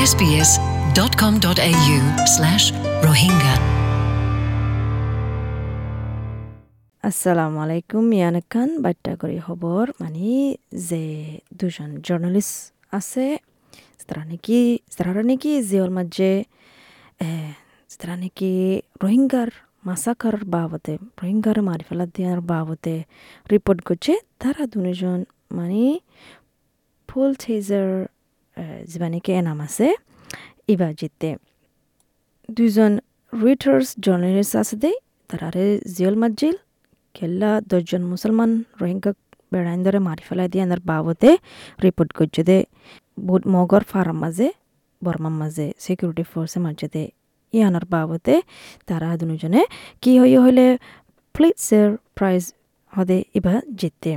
[0.00, 1.98] sbs.com.au
[2.34, 2.64] slash
[3.04, 3.54] rohingya.
[7.04, 10.28] আসসালামু আলাইকুম ইয়ান খান বাট্টা করি খবর মানে
[10.88, 11.02] যে
[11.58, 12.56] দুজন জার্নালিস্ট
[12.98, 13.26] আছে
[14.00, 14.58] তারা নাকি
[14.96, 16.32] তারা নাকি জিওর মাঝে
[17.90, 18.52] তারা নাকি
[19.02, 19.50] রোহিঙ্গার
[19.88, 22.96] মাসাকার বাবদে রোহিঙ্গার মারি ফেলা দেওয়ার বাবদে
[23.52, 24.12] রিপোর্ট করছে
[24.42, 25.18] তারা দুজন
[25.56, 25.82] মানে
[27.08, 27.88] ফুল সাইজের
[28.90, 29.06] যিবা
[29.40, 29.86] এনাম আছে।
[30.72, 31.30] ইবা জিতে
[32.56, 32.92] দুজন
[33.32, 34.92] রিটার্স জার্নালিস্ট আছে দে
[35.30, 35.64] তারারে
[35.96, 36.56] জিওল মাজিল
[37.16, 39.12] কেল্লা দশজন মুসলমান রোহিঙ্গা
[39.52, 41.30] বেড়াইন ধরে মারি ফেলাই দিয়ে আনার বাবদে
[41.84, 42.58] রিপোর্ট করছে দে।
[43.26, 44.48] বহুত মগর ফার্ম মাঝে
[45.02, 47.04] বর্মার মাঝে সিকিউরিটি ফোর্সের মাঝে দে।
[47.56, 48.36] ই আনার বাবদে
[48.88, 49.62] তারা দুজনে
[50.02, 50.66] কি হই হইলে
[51.34, 52.44] ফ্লিটসের প্রাইজ
[52.92, 54.12] হদে ইবা জিতে।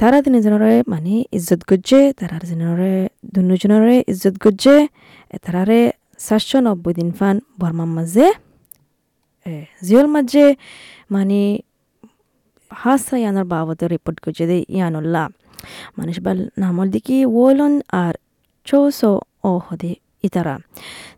[0.00, 2.92] তারা তিনজনরে মানে ইজ্জত করছে তারা জনরে
[3.34, 4.74] দুজনরে ইজ্জত করছে
[5.44, 5.80] তারারে
[6.18, 8.26] সাতশো নব্বই দিন ফান বর্মার মাঝে
[9.84, 10.46] জিওল মাঝে
[11.10, 11.40] মানে
[12.70, 15.26] হাসা ইয়ানোর বাবদে রিপোর্ট করছে দে ইয়ানুল্লাহ।
[15.98, 18.14] মানুষ বাল নামল দিকি ওলন আর
[18.66, 19.12] চৌসো
[19.44, 19.92] ও হদে
[20.24, 20.54] ইতারা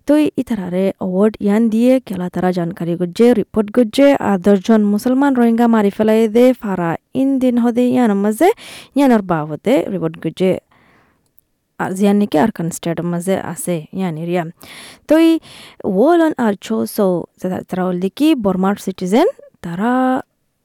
[0.07, 5.67] তো ইতারারে অ্যাওয়ার্ড ইয়ান দিয়ে কেলা তারা জানকারি করছে রিপোর্ট করছে আর দশজন মুসলমান রোহিঙ্গা
[5.75, 8.49] মারি ফেলাই দে ফারা ইন দিন হদে ইয়ানোর মাঝে
[8.97, 10.51] ইয়ানোর বাবদে রিপোর্ট করছে
[11.81, 14.43] আর জিয়ান নাকি আরকান স্টেটের মাঝে আছে ইয়ান এরিয়া
[15.09, 15.33] তো এই
[16.01, 17.09] ওলন আর চৌসো
[17.41, 19.29] তারা হল দেখি বর্মার সিটিজেন
[19.63, 19.93] তারা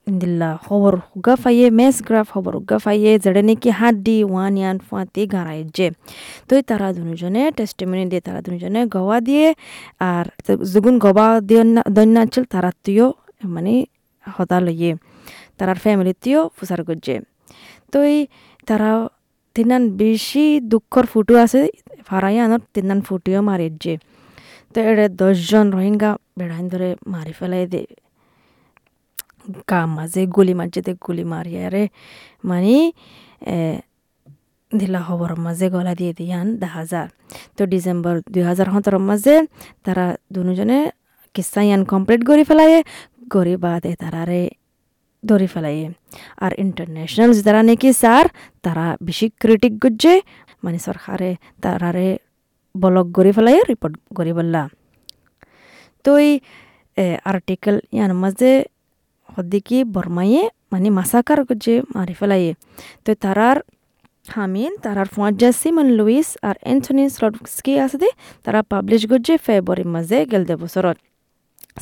[0.07, 5.23] ইন্দিল্লা খবর হুগা ফাইয়ে মেস গ্রাফ খবর হুগা ফাইয়ে যেড়ে নাকি হাড্ডি ওয়ান ইয়ান ফাঁতি
[5.33, 5.87] গাড়াই যে
[6.47, 9.47] তো তারা দুজনে টেস্টিমনি দিয়ে তারা দুজনে গওয়া দিয়ে
[10.07, 10.25] আর
[10.67, 11.63] যগুন গবা দিয়ে
[11.95, 13.07] দন্যা ছিল তারা তুইও
[13.45, 13.73] মানে
[14.25, 14.91] হতা লইয়ে
[15.57, 17.13] তারার ফ্যামিলিতেও ফুসার করছে
[17.91, 18.19] তো এই
[18.67, 18.89] তারা
[19.55, 21.61] তিনান বেশি দুঃখর ফুটো আছে
[22.07, 23.93] ফারাই আনত তিনান ফুটিও মারির যে
[24.73, 27.81] তো এড়ে দশজন রোহিঙ্গা বেড়াইন ধরে মারি ফেলাই দে
[29.97, 31.83] মাঝে গুলি মাঝে গুলি মারিয়ারে
[32.43, 32.75] মানে
[34.71, 37.09] দিলা খবর মাঝে গলা দিয়ে দিয়ান দেখা যায়
[37.57, 39.35] তো ডিসেম্বর দুই হাজার সতেরোর মাঝে
[39.85, 40.79] তারা দুজনে
[41.35, 42.77] কিস্সা ইয়ান কমপ্লিট করে ফেলায়ে
[43.29, 44.41] গড়ি বাদে তারারে
[45.23, 45.87] ধরে ফেলাইয়ে
[46.37, 48.25] আর ইন্টারন্যাশনাল যারা নাকি স্যার
[48.63, 50.13] তারা বেশি ক্রিটিক করছে
[50.63, 51.29] মানে সরকারে
[51.61, 52.07] তারারে
[52.75, 54.63] বলক করে ফেলাই রিপোর্ট করে বললা
[56.05, 56.31] তো এই
[57.25, 58.51] আর্টিকেল ইয়ার মাঝে
[59.37, 62.53] হদ্দিকি বর্মাইয়ে মানে মাসাকার করছে মারি ফেলাইয়ে
[63.05, 63.57] তো তারার
[64.33, 68.09] হামিন তারার ফুয়াজ্জা সিমন লুইস আর এন্থনি স্লটস্কি আছে দে
[68.45, 70.97] তারা পাবলিশ করছে ফেব্রুয়ারির মাঝে গেলদে বছরত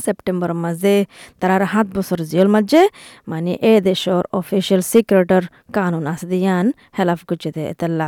[0.03, 0.95] সেপ্টেম্বর মাঝে
[1.41, 2.81] তারার সাত বছর জেল মাঝে
[3.27, 5.43] মানে এ দেশর অফিসিয়াল সিক্রেটার
[5.75, 6.65] কানুন আছে দিয়ান
[6.97, 8.07] হেলাফ করছে দে এতাল্লা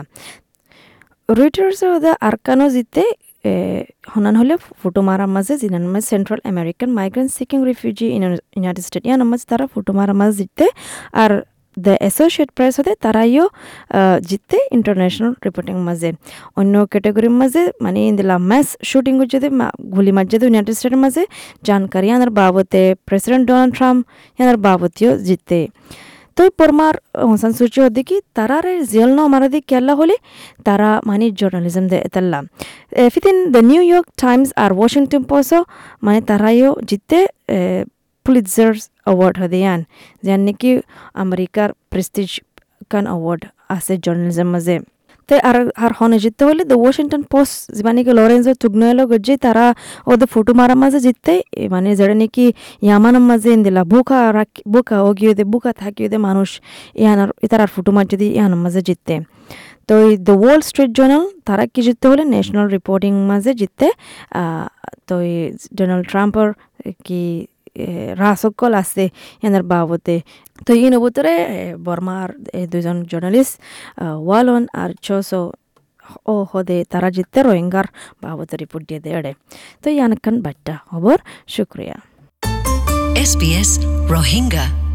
[1.29, 1.79] রুইটার্স
[2.27, 3.03] আরকানো জিতে
[4.41, 8.07] হলে ফটো মারার মাঝে জিনান মাঝে Central American migrant seeking refugee
[8.55, 10.65] United State ইয়ান মাঝে তারা ফটো মারার মাঝে জিততে
[11.23, 11.31] আর
[11.85, 13.45] দ্য অ্যাসোসিয়েট প্রেস হতে তারাইও
[14.29, 16.09] জিততে ইন্টারন্যাশনাল রিপোর্টিং মাঝে।
[16.59, 19.47] অন্য ক্যাটেগরির মাঝে মানে ইন্দিলা ম্যাচ শুটিং যদি
[19.95, 21.23] গুলি মাঝে ইউনাইটেড স্টেটের মাঝে।
[21.67, 23.99] জানকারি আনার বাবতে প্রেসিডেন্ট ডোনাল্ড ট্রাম্প
[24.37, 25.59] ইয়ানার বাবতেও জিততে।
[26.37, 26.95] তো পরমার
[27.27, 30.15] অংসান সূর্য তারা তারারে জেল ন মারা দি কেল্লা হলে
[30.67, 32.39] তারা মানে জার্নালিজম দে এতাল্লা
[33.13, 35.53] ফিতিন দ্য নিউ ইয়র্ক টাইমস আর ওয়াশিংটন পোস্ট
[36.05, 37.19] মানে তারাইও জিতে
[38.25, 39.79] পুলিৎজার্স অ্যাওয়ার্ড হদিয়ান
[40.25, 40.71] যেন নাকি
[41.23, 42.29] আমেরিকার প্রেস্টিজ
[42.91, 43.41] কান অ্যাওয়ার্ড
[43.75, 44.75] আছে জার্নালিজম মাঝে।
[45.27, 49.65] তো আর আর হনে জিততে হলে দ্য ওয়াশিংটন পোস্ট যিমানিকি লরেন্সো তুগনয়লো গজ্জি, তারা
[50.11, 51.33] ওদের ফটো মারার মাঝে জিততে
[51.73, 52.45] মানে যেটা নাকি
[52.85, 56.49] ইয়ামানের মাঝে দিলা, বুকা রাখি, বুকা ওগিয়ে দে বুকা থাকিয়ে দে মানুষ
[57.01, 59.15] ইহানার তারার ফটো মার যদি ইহানের মাঝে জিততে।
[59.87, 63.87] তো এই দ্য ওয়াল স্ট্রিট জার্নাল তারা কি জিততে হলে ন্যাশনাল রিপোর্টিং মাঝে জিততে
[65.07, 65.35] তো এই
[65.77, 66.47] ডোনাল্ড ট্রাম্পর
[67.05, 67.21] কি
[68.15, 69.03] রাসকল আছে
[69.43, 70.15] এনার বাবতে
[70.67, 71.33] তো ইন নবতরে
[71.83, 72.29] বর্মার
[72.69, 73.55] দুজন জার্নালিস্ট
[74.25, 75.41] ওয়ালন আর ছশো
[76.25, 77.87] ও হদে তারা জিততে রোহিঙ্গার
[78.21, 79.31] বাবতে রিপোর্ট দিয়ে দেড়ে
[79.83, 81.97] তো ইয়ানকান বাট্টা খবর শুক্রিয়া
[83.25, 83.71] SBS
[84.07, 84.86] Rohingya.